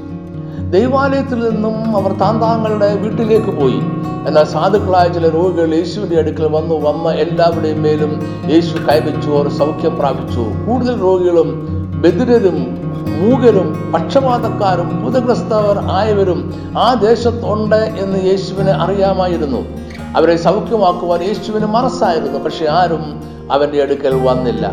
ദൈവാലയത്തിൽ 0.69 1.49
നിന്നും 1.49 1.97
അവർ 1.97 2.11
താന്താങ്ങളുടെ 2.11 2.95
വീട്ടിലേക്ക് 2.95 3.61
പോയി. 3.61 3.79
എന്നാൽ 4.27 4.43
സാധുക്കളായ 4.43 5.07
ചില 5.07 5.29
രോഗികൾ 5.29 5.75
യേശുവിന്റെ 5.75 6.17
അടുക്കൽ 6.17 6.47
വന്നു. 6.51 6.75
വന്ന 6.75 7.11
എല്ലാവരുടെയും 7.11 7.81
മേലും 7.81 8.41
യേശു 8.51 8.77
കൈവച്ചു 8.77 9.29
അവർ 9.29 9.49
സൗഖ്യം 9.49 9.97
പ്രാപിച്ചു. 9.97 10.51
കൂടുതൽ 10.67 11.01
രോഗികളും 11.01 11.67
ബദിരരും 12.01 12.86
മൂകരും 13.05 13.91
പക്ഷപാതക്കാരും 13.91 15.05
ഭൂതഗ്രസ്തവർ 15.05 15.91
ആയവരും 15.91 16.53
ആ 16.77 16.93
ദേശത്തുണ്ട് 16.93 17.75
എന്ന് 17.75 18.25
യേശുവിന് 18.25 18.69
അറിയാമായിരുന്നു. 18.69 19.65
അവരെ 20.17 20.35
സൗഖ്യമാക്കുവാൻ 20.35 21.23
യേശുവിന് 21.23 21.65
മനസ്സായിരുന്നു 21.65 22.39
പക്ഷെ 22.39 22.65
ആരും 22.65 23.23
അവന്റെ 23.51 23.81
അടുക്കൽ 23.81 24.27
വന്നില്ല. 24.27 24.71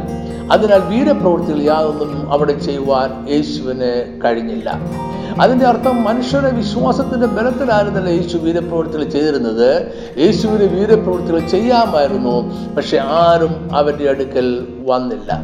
അതിനാൽ 0.52 0.78
വീരപ്രവൃത്തികൾ 0.78 1.62
യാതൊന്നും 1.62 2.32
അവിടെ 2.32 2.52
ചെയ്യുവാൻ 2.52 3.26
യേശുവിന് 3.30 4.20
കഴിഞ്ഞില്ല. 4.24 4.80
അതിന്റെ 5.40 5.66
അർത്ഥം 5.66 6.04
മനുഷ്യരുടെ 6.04 6.50
വിശ്വാസത്തിന്റെ 6.50 7.26
ബലത്തിലായിരുന്നല്ല 7.26 8.08
യേശു 8.08 8.36
വീരപ്രവൃത്തികൾ 8.36 9.04
ചെയ്തിരുന്നത്. 9.04 9.86
യേശുവിന് 10.18 10.78
വീരപ്രവൃത്തികൾ 10.78 11.38
ചെയ്യാമായിരുന്നു 11.38 12.52
പക്ഷെ 12.74 12.98
ആരും 12.98 13.68
അവന്റെ 13.72 14.10
അടുക്കൽ 14.10 14.66
വന്നില്ല. 14.86 15.40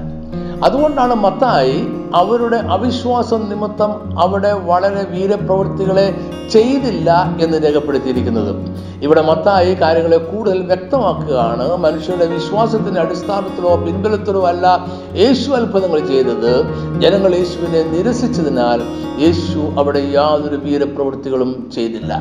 അതുകൊണ്ടാണ് 0.64 1.14
മത്തായി 1.14 1.88
അവരുടെ 2.14 2.56
അവിശ്വാസം 2.56 3.48
നിമിത്തം 3.50 4.20
അവിടെ 4.20 4.52
വളരെ 4.52 5.06
വീരപ്രവൃത്തികളെ 5.10 6.20
ചെയ്തില്ല 6.50 7.36
എന്ന് 7.40 7.66
രേഖപ്പെടുത്തിയിരിക്കുന്നത്. 7.66 8.56
ഇവിടെ 9.02 9.22
മത്തായി 9.22 9.74
കാര്യങ്ങളെ 9.74 10.16
കൂടുതൽ 10.16 10.62
വ്യക്തമാക്കുകയാണ്. 10.62 11.76
മനുഷ്യരുടെ 11.76 12.26
വിശ്വാസത്തിന്റെ 12.26 13.00
അടിസ്ഥാനത്തിലോ 13.00 13.76
പിൻബലത്തിലോ 13.76 14.46
അല്ല 14.46 14.86
യേശു 15.14 15.50
അത്ഭുതങ്ങൾ 15.50 15.98
ചെയ്തത്. 15.98 16.62
ജനങ്ങൾ 17.00 17.34
യേശുവിനെ 17.34 17.82
നിരസിച്ചതിനാൽ 17.82 18.82
യേശു 19.22 19.58
അവിടെ 19.58 19.98
യാതൊരു 19.98 20.56
വീരപ്രവൃത്തികളും 20.56 21.70
ചെയ്തില്ല. 21.74 22.14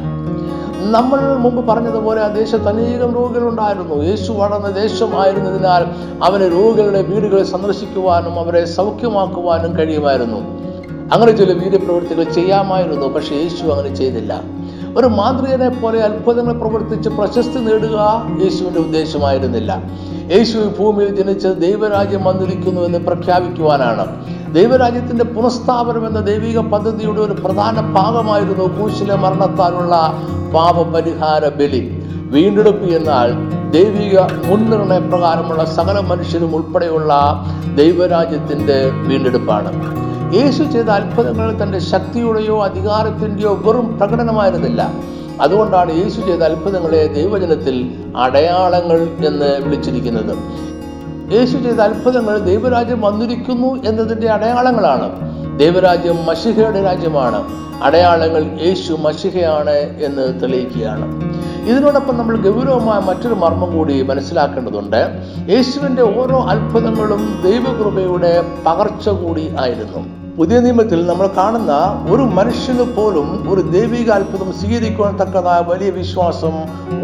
നമ്മൾ 0.82 1.36
മുമ്പ് 1.36 1.68
പറഞ്ഞതുപോലെ 1.68 2.22
ആ 2.22 2.28
ദേശത്ത് 2.28 2.68
അനേകം 2.68 3.16
രോഗികളുണ്ടായിരുന്നു 3.16 4.04
യേശു 4.04 4.32
വളർന്ന 4.32 4.70
ദേശമായിരുന്നതിനാൽ 4.70 5.86
അവന് 6.24 6.44
രോഗികളുടെ 6.44 7.02
വീടുകളെ 7.02 7.44
സന്ദർശിക്കുവാനും 7.44 8.40
അവരെ 8.40 8.66
സൗഖ്യമാക്കുവാനും 8.66 9.78
കഴിയുമായിരുന്നു. 9.78 10.38
അങ്ങനെ 11.14 11.32
ചില 11.32 11.54
വീര്യപ്രവൃത്തികൾ 11.54 12.24
ചെയ്യാമായിരുന്നു 12.24 13.08
പക്ഷെ 13.08 13.36
യേശു 13.36 13.64
അങ്ങനെ 13.66 13.96
ചെയ്തില്ല. 13.96 14.42
ഒരു 14.98 15.08
മാതൃകനെ 15.08 15.70
പോലെ 15.70 16.00
അത്ഭുതങ്ങൾ 16.00 16.54
പ്രവർത്തിച്ച് 16.54 17.10
പ്രശസ്തി 17.10 17.60
നേടുക 17.60 18.28
യേശുവിന്റെ 18.44 18.80
ഉദ്ദേശമായിരുന്നില്ല. 18.80 19.84
യേശു 20.32 20.58
ഭൂമിയിൽ 20.80 21.16
ജനിച്ച് 21.16 21.48
ദൈവരാജ്യം 21.48 22.24
വന്നിരിക്കുന്നു 22.24 22.82
എന്ന് 22.82 23.00
പ്രഖ്യാപിക്കുവാനാണ്. 23.00 24.06
ദൈവരാജ്യത്തിന്റെ 24.54 25.24
പുനഃസ്ഥാപനം 25.24 26.08
എന്ന 26.08 26.20
ദൈവിക 26.20 26.60
പദ്ധതിയുടെ 26.60 27.22
ഒരു 27.22 27.34
പ്രധാന 27.34 27.80
ഭാഗമായിരുന്നു 27.80 28.66
കൂശിലെ 28.80 29.16
മരണത്താലുള്ള 29.16 29.96
പാപപരിഹാര 30.54 31.48
ബലി. 31.48 31.82
വീണ്ടെടുപ്പ് 32.32 32.86
എന്നാൽ 32.96 33.30
ദൈവിക 33.72 34.20
മുൻനിർണയ 34.20 35.00
പ്രകാരമുള്ള 35.00 35.66
സകല 35.66 36.00
മനുഷ്യരും 36.00 36.56
ഉൾപ്പെടെയുള്ള 36.56 37.14
ദൈവരാജ്യത്തിന്റെ 37.76 38.92
വീണ്ടെടുപ്പാണ്. 39.08 39.72
യേശു 40.36 40.64
ചെയ്ത 40.64 40.90
അത്ഭുതങ്ങൾ 40.90 41.64
തന്റെ 41.64 41.80
ശക്തിയുടെയോ 41.80 42.64
അധികാരത്തിന്റെയോ 42.64 43.54
വെറും 43.66 43.98
പ്രകടനമായിരുന്നില്ല. 43.98 44.90
അതുകൊണ്ടാണ് 45.42 45.92
യേശു 46.04 46.22
ചെയ്ത 46.22 46.42
അത്ഭുതങ്ങളെ 46.42 47.08
ദൈവജനത്തിൽ 47.08 47.96
അടയാളങ്ങൾ 48.18 49.08
എന്ന് 49.26 49.60
വിളിച്ചിരിക്കുന്നത്. 49.66 50.34
യേശു 51.32 51.58
ചെയ്ത 51.58 51.80
അത്ഭുതങ്ങൾ 51.80 52.38
ദൈവരാജ്യം 52.38 53.02
വന്നിരിക്കുന്നു 53.02 53.84
എന്നതിന്റെ 53.84 54.30
അടയാളങ്ങളാണ്. 54.30 55.10
ദൈവരാജ്യം 55.60 56.26
മഷിഹയുടെ 56.26 56.84
രാജ്യമാണ്. 56.84 57.44
അടയാളങ്ങൾ 57.84 58.58
യേശു 58.62 58.94
മഷിഹയാണ് 58.94 59.76
എന്ന് 60.04 60.42
തെളിയിക്കുകയാണ്. 60.42 61.30
ഇതിനോടൊപ്പം 61.70 62.18
നമ്മൾ 62.18 62.38
ഗൗരവമായ 62.38 63.00
മറ്റൊരു 63.00 63.34
മർമ്മം 63.34 63.78
കൂടി 63.78 64.02
മനസ്സിലാക്കേണ്ടതുണ്ട്. 64.02 65.10
യേശുവിന്റെ 65.50 66.02
ഓരോ 66.02 66.46
അത്ഭുതങ്ങളും 66.50 67.42
ദൈവകൃപയുടെ 67.44 68.44
പകർച്ച 68.66 69.10
കൂടി 69.10 69.56
ആയിരുന്നു. 69.60 70.20
പുതിയ 70.38 70.60
നിയമത്തിൽ 70.60 71.08
നമ്മൾ 71.08 71.28
കാണുന്ന 71.28 71.72
ഒരു 72.12 72.22
മനുഷ്യന് 72.22 72.96
പോലും 72.96 73.52
ഒരു 73.52 73.62
ദൈവിക 73.62 74.12
അത്ഭുതം 74.12 74.54
സ്വീകരിക്കുവാൻ 74.54 75.16
തക്കതായ 75.16 75.70
വലിയ 75.70 75.90
വിശ്വാസം 75.90 76.54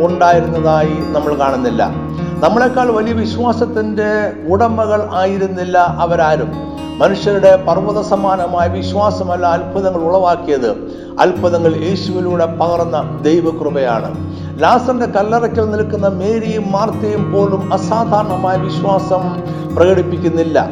ഉണ്ടായിരുന്നതായി 0.06 1.12
നമ്മൾ 1.12 1.40
കാണുന്നില്ല. 1.40 1.94
നമ്മളെക്കാൾ 2.40 2.92
വലിയ 2.92 3.14
വിശ്വാസത്തിന്റെ 3.14 4.34
ഉടമകൾ 4.50 5.10
ആയിരുന്നില്ല 5.14 5.78
അവരാരും. 5.78 6.52
മനുഷ്യരുടെ 6.98 7.64
പർവത 7.68 8.02
സമാനമായ 8.02 8.68
വിശ്വാസമല്ല 8.68 9.46
അത്ഭുതങ്ങൾ 9.46 10.02
ഉളവാക്കിയത്. 10.02 10.72
അത്ഭുതങ്ങൾ 11.20 11.76
യേശുവിലൂടെ 11.76 12.46
പകർന്ന 12.46 13.20
ദൈവകൃപയാണ്. 13.22 14.36
ലാസറിന്റെ 14.62 15.06
കല്ലറയ്ക്കൽ 15.06 15.72
നിൽക്കുന്ന 15.72 16.08
മേരിയും 16.08 16.72
മാർത്തയും 16.72 17.32
പോലും 17.32 17.74
അസാധാരണമായ 17.74 18.58
വിശ്വാസം 18.58 19.44
പ്രകടിപ്പിക്കുന്നില്ല. 19.76 20.70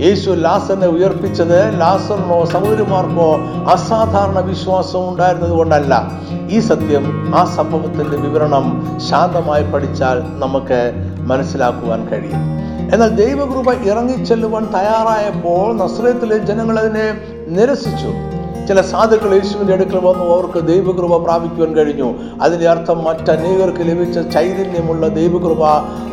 യേശു 0.00 0.30
ലാസനെ 0.30 0.86
ഉയർപ്പിച്ചത് 0.86 1.80
ലാസറിനോ 1.80 2.44
സഹോദരിമാർക്കോ 2.44 3.36
അസാധാരണ 3.70 4.40
വിശ്വാസം 4.40 5.08
ഉണ്ടായിരുന്നത് 5.08 5.50
കൊണ്ടല്ല. 5.50 6.10
ഈ 6.50 6.60
സത്യം 6.60 7.34
ആ 7.36 7.44
സംഭവത്തിന്റെ 7.44 8.16
വിവരണം 8.16 8.98
ശാന്തമായി 9.10 9.64
പഠിച്ചാൽ 9.64 10.22
നമുക്ക് 10.38 10.92
മനസ്സിലാക്കുവാൻ 11.20 12.08
കഴിയും. 12.08 12.54
എന്നാൽ 12.94 13.08
ദൈവകൃപ 13.08 13.72
ഇറങ്ങിച്ചെല്ലുവാൻ 13.72 14.64
തയ്യാറായപ്പോൾ 14.64 15.76
നസ്രയത്തിലെ 15.76 16.38
ജനങ്ങൾ 16.38 16.78
അതിനെ 16.78 17.20
നിരസിച്ചു. 17.48 18.33
ചില 18.68 18.80
സാധുക്കൾ 18.80 19.34
യേശുവിന്റെ 19.34 19.72
അടുക്കൽ 19.72 19.96
വന്നു 19.96 20.24
അവർക്ക് 20.24 20.66
ദൈവകൃപ 20.66 21.16
പ്രാപിക്കുവാൻ 21.16 21.76
കഴിഞ്ഞു. 21.76 22.14
അതിന്റെ 22.42 22.68
അർത്ഥം 22.68 23.04
മറ്റനേകർക്ക് 23.04 23.80
ലഭിച്ച 23.80 24.18
ചൈതന്യമുള്ള 24.34 25.08
ദൈവകൃപ 25.08 25.66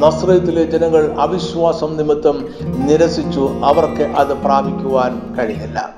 നസ്രയത്തിലെ 0.06 0.64
ജനങ്ങൾ 0.64 1.16
അവിശ്വാസം 1.20 1.98
നിമിത്തം 1.98 2.46
നിരസിച്ചു. 2.62 3.50
അവർക്ക് 3.66 4.02
അത് 4.02 4.34
പ്രാപിക്കുവാൻ 4.34 5.36
കഴിഞ്ഞില്ല. 5.40 5.90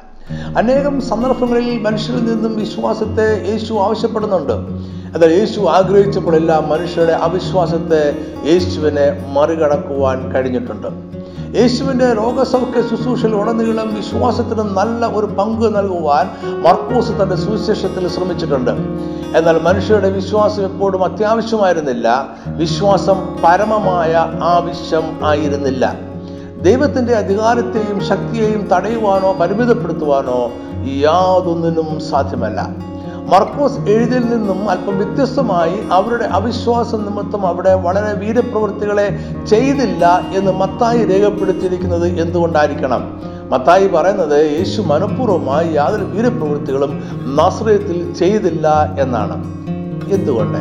അനേകം 0.57 1.01
സന്ദർഭങ്ങളിൽ 1.01 1.79
മനുഷ്യരിൽ 1.79 2.25
നിന്നും 2.25 2.55
വിശ്വാസത്തെ 2.55 3.51
യേശു 3.51 3.73
ആവശ്യപ്പെടുന്നുണ്ട്. 3.73 4.53
എന്നാൽ 5.15 5.39
യേശു 5.39 5.59
ആഗ്രഹിച്ചപ്പോഴെല്ലാം 5.59 6.69
മനുഷ്യരുടെ 6.69 7.13
അവിശ്വാസത്തെ 7.13 8.17
യേശുവിനെ 8.45 9.25
മറികടക്കുവാൻ 9.33 10.31
കഴിഞ്ഞിട്ടുണ്ട്. 10.31 10.87
യേശുവിന്റെ 11.55 12.13
രോഗസൗഖ്യ 12.13 12.81
ശുശ്രൂഷയിൽ 12.81 13.35
ഉടനീളം 13.35 13.95
വിശ്വാസത്തിന് 13.95 14.77
നല്ല 14.77 15.05
ഒരു 15.05 15.25
പങ്ക് 15.25 15.75
നൽകുവാൻ 15.75 16.29
മർക്കൂസ് 16.63 17.23
തന്റെ 17.23 17.35
സുവിശേഷത്തിൽ 17.35 18.07
ശ്രമിച്ചിട്ടുണ്ട്. 18.07 18.71
എന്നാൽ 19.37 19.61
മനുഷ്യരുടെ 19.61 20.09
വിശ്വാസം 20.09 20.63
എപ്പോഴും 20.63 21.03
അത്യാവശ്യമായിരുന്നില്ല. 21.03 22.27
വിശ്വാസം 22.47 23.37
പരമമായ 23.43 24.15
ആവശ്യം 24.41 25.19
ആയിരുന്നില്ല. 25.23 25.93
ദൈവത്തിന്റെ 26.61 27.13
അധികാരത്തെയും 27.13 28.03
ശക്തിയെയും 28.05 28.67
തടയുവാനോ 28.67 29.33
പരിമിതപ്പെടുത്തുവാനോ 29.33 30.51
യാതൊന്നിനും 30.85 31.99
സാധ്യമല്ല. 31.99 32.67
മർക്കോസ് 33.29 33.79
എഴുതിയിൽ 33.89 34.23
നിന്നും 34.23 34.69
അല്പം 34.69 34.97
വ്യത്യസ്തമായി 34.97 35.73
അവരുടെ 35.91 36.23
അവിശ്വാസം 36.23 37.05
നിമിത്തം 37.05 37.47
അവിടെ 37.47 37.73
വളരെ 37.73 38.13
വീരപ്രവൃത്തികളെ 38.13 39.19
ചെയ്തില്ല 39.47 40.21
എന്ന് 40.33 40.51
മത്തായി 40.51 41.05
രേഖപ്പെടുത്തിയിരിക്കുന്നത് 41.05 42.07
എന്തുകൊണ്ടായിരിക്കണം? 42.21 43.21
മത്തായി 43.49 43.87
പറയുന്നത് 43.87 44.57
യേശു 44.57 44.81
മനഃപൂർവമായി 44.81 45.73
യാതൊരു 45.73 46.03
വീരപ്രവൃത്തികളും 46.03 47.03
നസ്രയത്തിൽ 47.35 48.13
ചെയ്തില്ല 48.13 48.95
എന്നാണ്. 48.99 49.43
എന്തുകൊണ്ട്? 50.13 50.57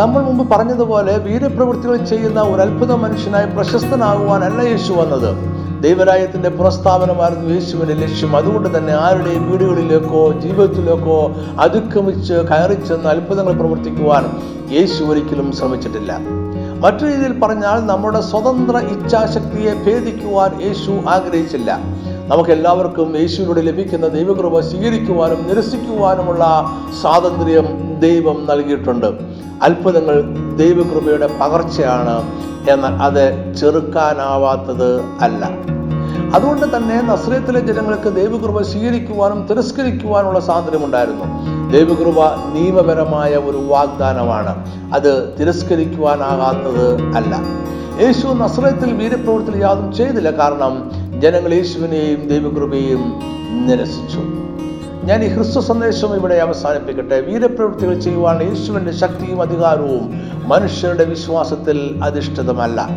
നമ്മൾ 0.00 0.22
മുമ്പ് 0.22 0.48
പറഞ്ഞതുപോലെ 0.48 1.18
വീരപ്രവൃത്തികൾ 1.18 1.96
ചെയ്യുന്ന 1.96 2.40
ഒരു 2.40 2.62
അത്ഭുത 2.62 2.92
മനുഷ്യനായി 2.92 3.46
പ്രശസ്തനാകുവാനല്ല 3.46 4.60
യേശു 4.60 4.92
വന്നത്. 4.92 5.57
ദൈവരായത്തിന്റെ 5.80 6.48
പ്രസ്താവനമായിരുന്നു 6.48 7.54
യേശുവിന്റെ 7.54 7.94
ലക്ഷ്യം. 7.94 8.36
അതുകൊണ്ട് 8.36 8.78
തന്നെ 8.78 8.92
ആരുടെയും 8.92 9.50
വീടുകളിലേക്കോ 9.50 10.32
ജീവിതത്തിലേക്കോ 10.32 11.36
അതിക്രമിച്ച് 11.60 12.34
കയറിച്ചെന്ന് 12.34 13.08
അത്ഭുതങ്ങൾ 13.08 13.52
പ്രവർത്തിക്കുവാൻ 13.52 14.24
യേശു 14.72 15.04
ഒരിക്കലും 15.04 15.52
ശ്രമിച്ചിട്ടില്ല. 15.52 16.18
മറ്റു 16.80 17.04
രീതിയിൽ 17.04 17.40
പറഞ്ഞാൽ 17.40 17.78
നമ്മുടെ 17.86 18.20
സ്വതന്ത്ര 18.20 18.76
ഇച്ഛാശക്തിയെ 18.76 19.74
ഭേദിക്കുവാൻ 19.86 20.62
യേശു 20.62 20.90
ആഗ്രഹിച്ചില്ല. 21.08 21.78
നമുക്ക് 22.28 22.50
എല്ലാവർക്കും 22.50 23.16
യേശുവിലൂടെ 23.16 23.60
ലഭിക്കുന്ന 23.60 24.08
ദൈവകൃപ 24.08 24.60
സ്വീകരിക്കുവാനും 24.60 25.48
നിരസിക്കുവാനുമുള്ള 25.48 26.66
സ്വാതന്ത്ര്യം 27.00 27.96
ദൈവം 28.00 28.46
നൽകിയിട്ടുണ്ട്. 28.46 29.06
അത്ഭുതങ്ങൾ 29.62 30.22
ദൈവകൃപയുടെ 30.56 31.30
പകർച്ചയാണ് 31.40 32.22
എന്നാൽ 32.70 32.92
അത് 32.92 33.54
ചെറുക്കാനാവാത്തത് 33.54 35.00
അല്ല. 35.00 35.44
അതുകൊണ്ട് 36.34 36.76
തന്നെ 36.76 37.00
നസ്രയത്തിലെ 37.00 37.60
ജനങ്ങൾക്ക് 37.60 38.14
ദൈവകൃപ 38.14 38.62
സ്വീകരിക്കുവാനും 38.62 39.46
തിരസ്കരിക്കുവാനുള്ള 39.46 40.40
സ്വാതന്ത്ര്യമുണ്ടായിരുന്നു. 40.40 41.24
ദൈവകൃപ 41.72 42.24
നിയമപരമായ 42.52 43.36
ഒരു 43.36 43.56
വാഗ്ദാനമാണ്. 43.56 44.72
അത് 44.94 45.34
തിരസ്കരിക്കുവാനാകാത്തത് 45.40 47.00
അല്ല. 47.16 47.34
യേശു 48.06 48.26
നസ്രയത്തിൽ 48.26 48.92
വീരപ്രവൃത്തിയിൽ 48.92 49.62
യാതും 49.62 49.92
ചെയ്തില്ല. 49.92 50.30
കാരണം 50.30 50.90
ജനങ്ങൾ 51.20 51.54
യേശുവിനെയും 51.54 52.28
ദൈവകൃപയെയും 52.28 53.20
നിരസിച്ചു. 53.66 54.20
ഞാൻ 55.06 55.24
ഈ 55.24 55.34
ക്രിസ്തു 55.34 55.60
സന്ദേശം 55.60 56.16
ഇവിടെ 56.16 56.34
അവസാനിപ്പിക്കട്ടെ. 56.34 57.20
വീരപ്രവൃത്തികൾ 57.20 58.00
ചെയ്യുവാൻ 58.00 58.42
യേശുവിന്റെ 58.42 58.92
ശക്തിയും 58.92 59.42
അധികാരവും 59.42 60.22
മനുഷ്യരുടെ 60.48 61.04
വിശ്വാസത്തിൽ 61.04 62.00
അധിഷ്ഠിതമല്ല. 62.04 62.88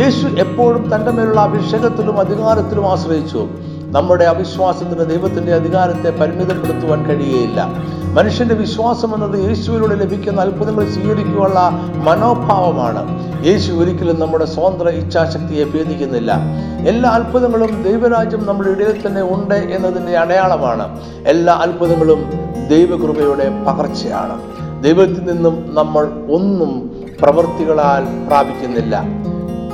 യേശു 0.00 0.26
എപ്പോഴും 0.26 0.94
തന്റെ 0.94 1.10
മേലുള്ള 1.10 1.40
അഭിഷേകത്തിലും 1.40 2.20
അധികാരത്തിലും 2.20 2.92
ആശ്രയിച്ചു. 2.92 3.48
നമ്മുടെ 3.94 4.24
അവിശ്വാസത്തിന് 4.24 5.10
ദൈവത്തിന്റെ 5.10 5.54
അധികാരത്തെ 5.54 6.10
പരിമിതപ്പെടുത്തുവാൻ 6.10 7.06
കഴിയുകയില്ല 7.06 7.64
മനുഷ്യന്റെ 8.12 8.54
വിശ്വാസം 8.54 9.14
എന്നത് 9.14 9.48
യേശുവിലൂടെ 9.48 9.94
ലഭിക്കുന്ന 9.94 10.40
അത്ഭുതങ്ങൾ 10.40 10.90
സ്വീകരിക്കുവാനുള്ള 10.90 11.70
മനോഭാവമാണ്. 11.94 13.02
യേശു 13.46 13.72
ഒരിക്കലും 13.72 14.20
നമ്മുടെ 14.20 14.44
സ്വതന്ത്ര 14.44 14.88
ഇച്ഛാശക്തിയെ 14.88 15.64
ഭേദിക്കുന്നില്ല. 15.64 16.32
എല്ലാ 16.88 17.10
അത്ഭുതങ്ങളും 17.10 17.82
ദൈവരാജ്യം 17.82 18.46
നമ്മുടെ 18.46 18.68
ഇടയിൽ 18.68 19.06
തന്നെ 19.06 19.22
ഉണ്ട് 19.22 19.54
എന്നതിന്റെ 19.54 20.18
അടയാളമാണ്. 20.18 21.00
എല്ലാ 21.26 21.54
അത്ഭുതങ്ങളും 21.54 22.32
ദൈവകൃപയുടെ 22.68 23.64
പകർച്ചയാണ്. 23.66 24.40
ദൈവത്തിൽ 24.82 25.24
നിന്നും 25.24 25.74
നമ്മൾ 25.74 26.04
ഒന്നും 26.32 26.90
പ്രവൃത്തികളാൽ 27.22 28.26
പ്രാപിക്കുന്നില്ല. 28.26 29.02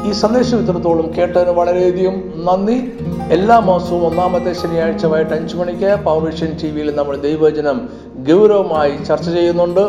ഈ 0.07 0.13
സന്ദേശം 0.13 0.59
ഇത്രത്തോളം. 0.59 1.11
കേട്ടതിന് 1.19 1.51
വളരെയധികം 1.51 2.13
നന്ദി. 2.37 2.93
എല്ലാ 3.29 3.59
മാസവും 3.59 4.07
ഒന്നാമത്തെ 4.07 4.53
ശനിയാഴ്ച 4.53 5.07
വൈകിട്ട് 5.07 5.35
അഞ്ചു 5.35 5.57
മണിക്ക് 5.57 6.05
പവർ 6.05 6.25
വിഷൻ 6.25 6.57
ടി 6.63 6.71
വിയിൽ 6.71 6.95
നമ്മൾ 6.95 7.17
ദൈവവചനം 7.17 7.89
ഗൗരവമായി 8.29 9.05
ചർച്ച 9.05 9.31
ചെയ്യുന്നുണ്ട്. 9.31 9.81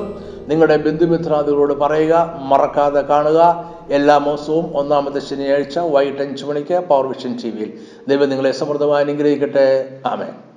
നിങ്ങളുടെ 0.49 0.77
ബന്ധുമിത്രാദികളോട് 0.77 1.73
പറയുക 1.73 2.39
മറക്കാതെ 2.41 3.01
കാണുക. 3.01 3.71
എല്ലാ 3.91 4.17
മാസവും 4.17 4.77
ഒന്നാമത്തെ 4.77 5.19
ശനിയാഴ്ച 5.19 5.79
വൈകിട്ട് 5.79 6.21
അഞ്ചു 6.21 6.45
മണിക്ക് 6.45 6.79
പവർ 6.79 7.07
വിഷൻ 7.07 7.37
ടി 7.43 7.49
വിയിൽ 7.49 7.73
ദൈവം 8.07 8.29
നിങ്ങളെ 8.29 8.51
സമൃദ്ധമായി 8.51 9.03
അനുഗ്രഹിക്കട്ടെ. 9.05 9.89
ആമേ 10.05 10.25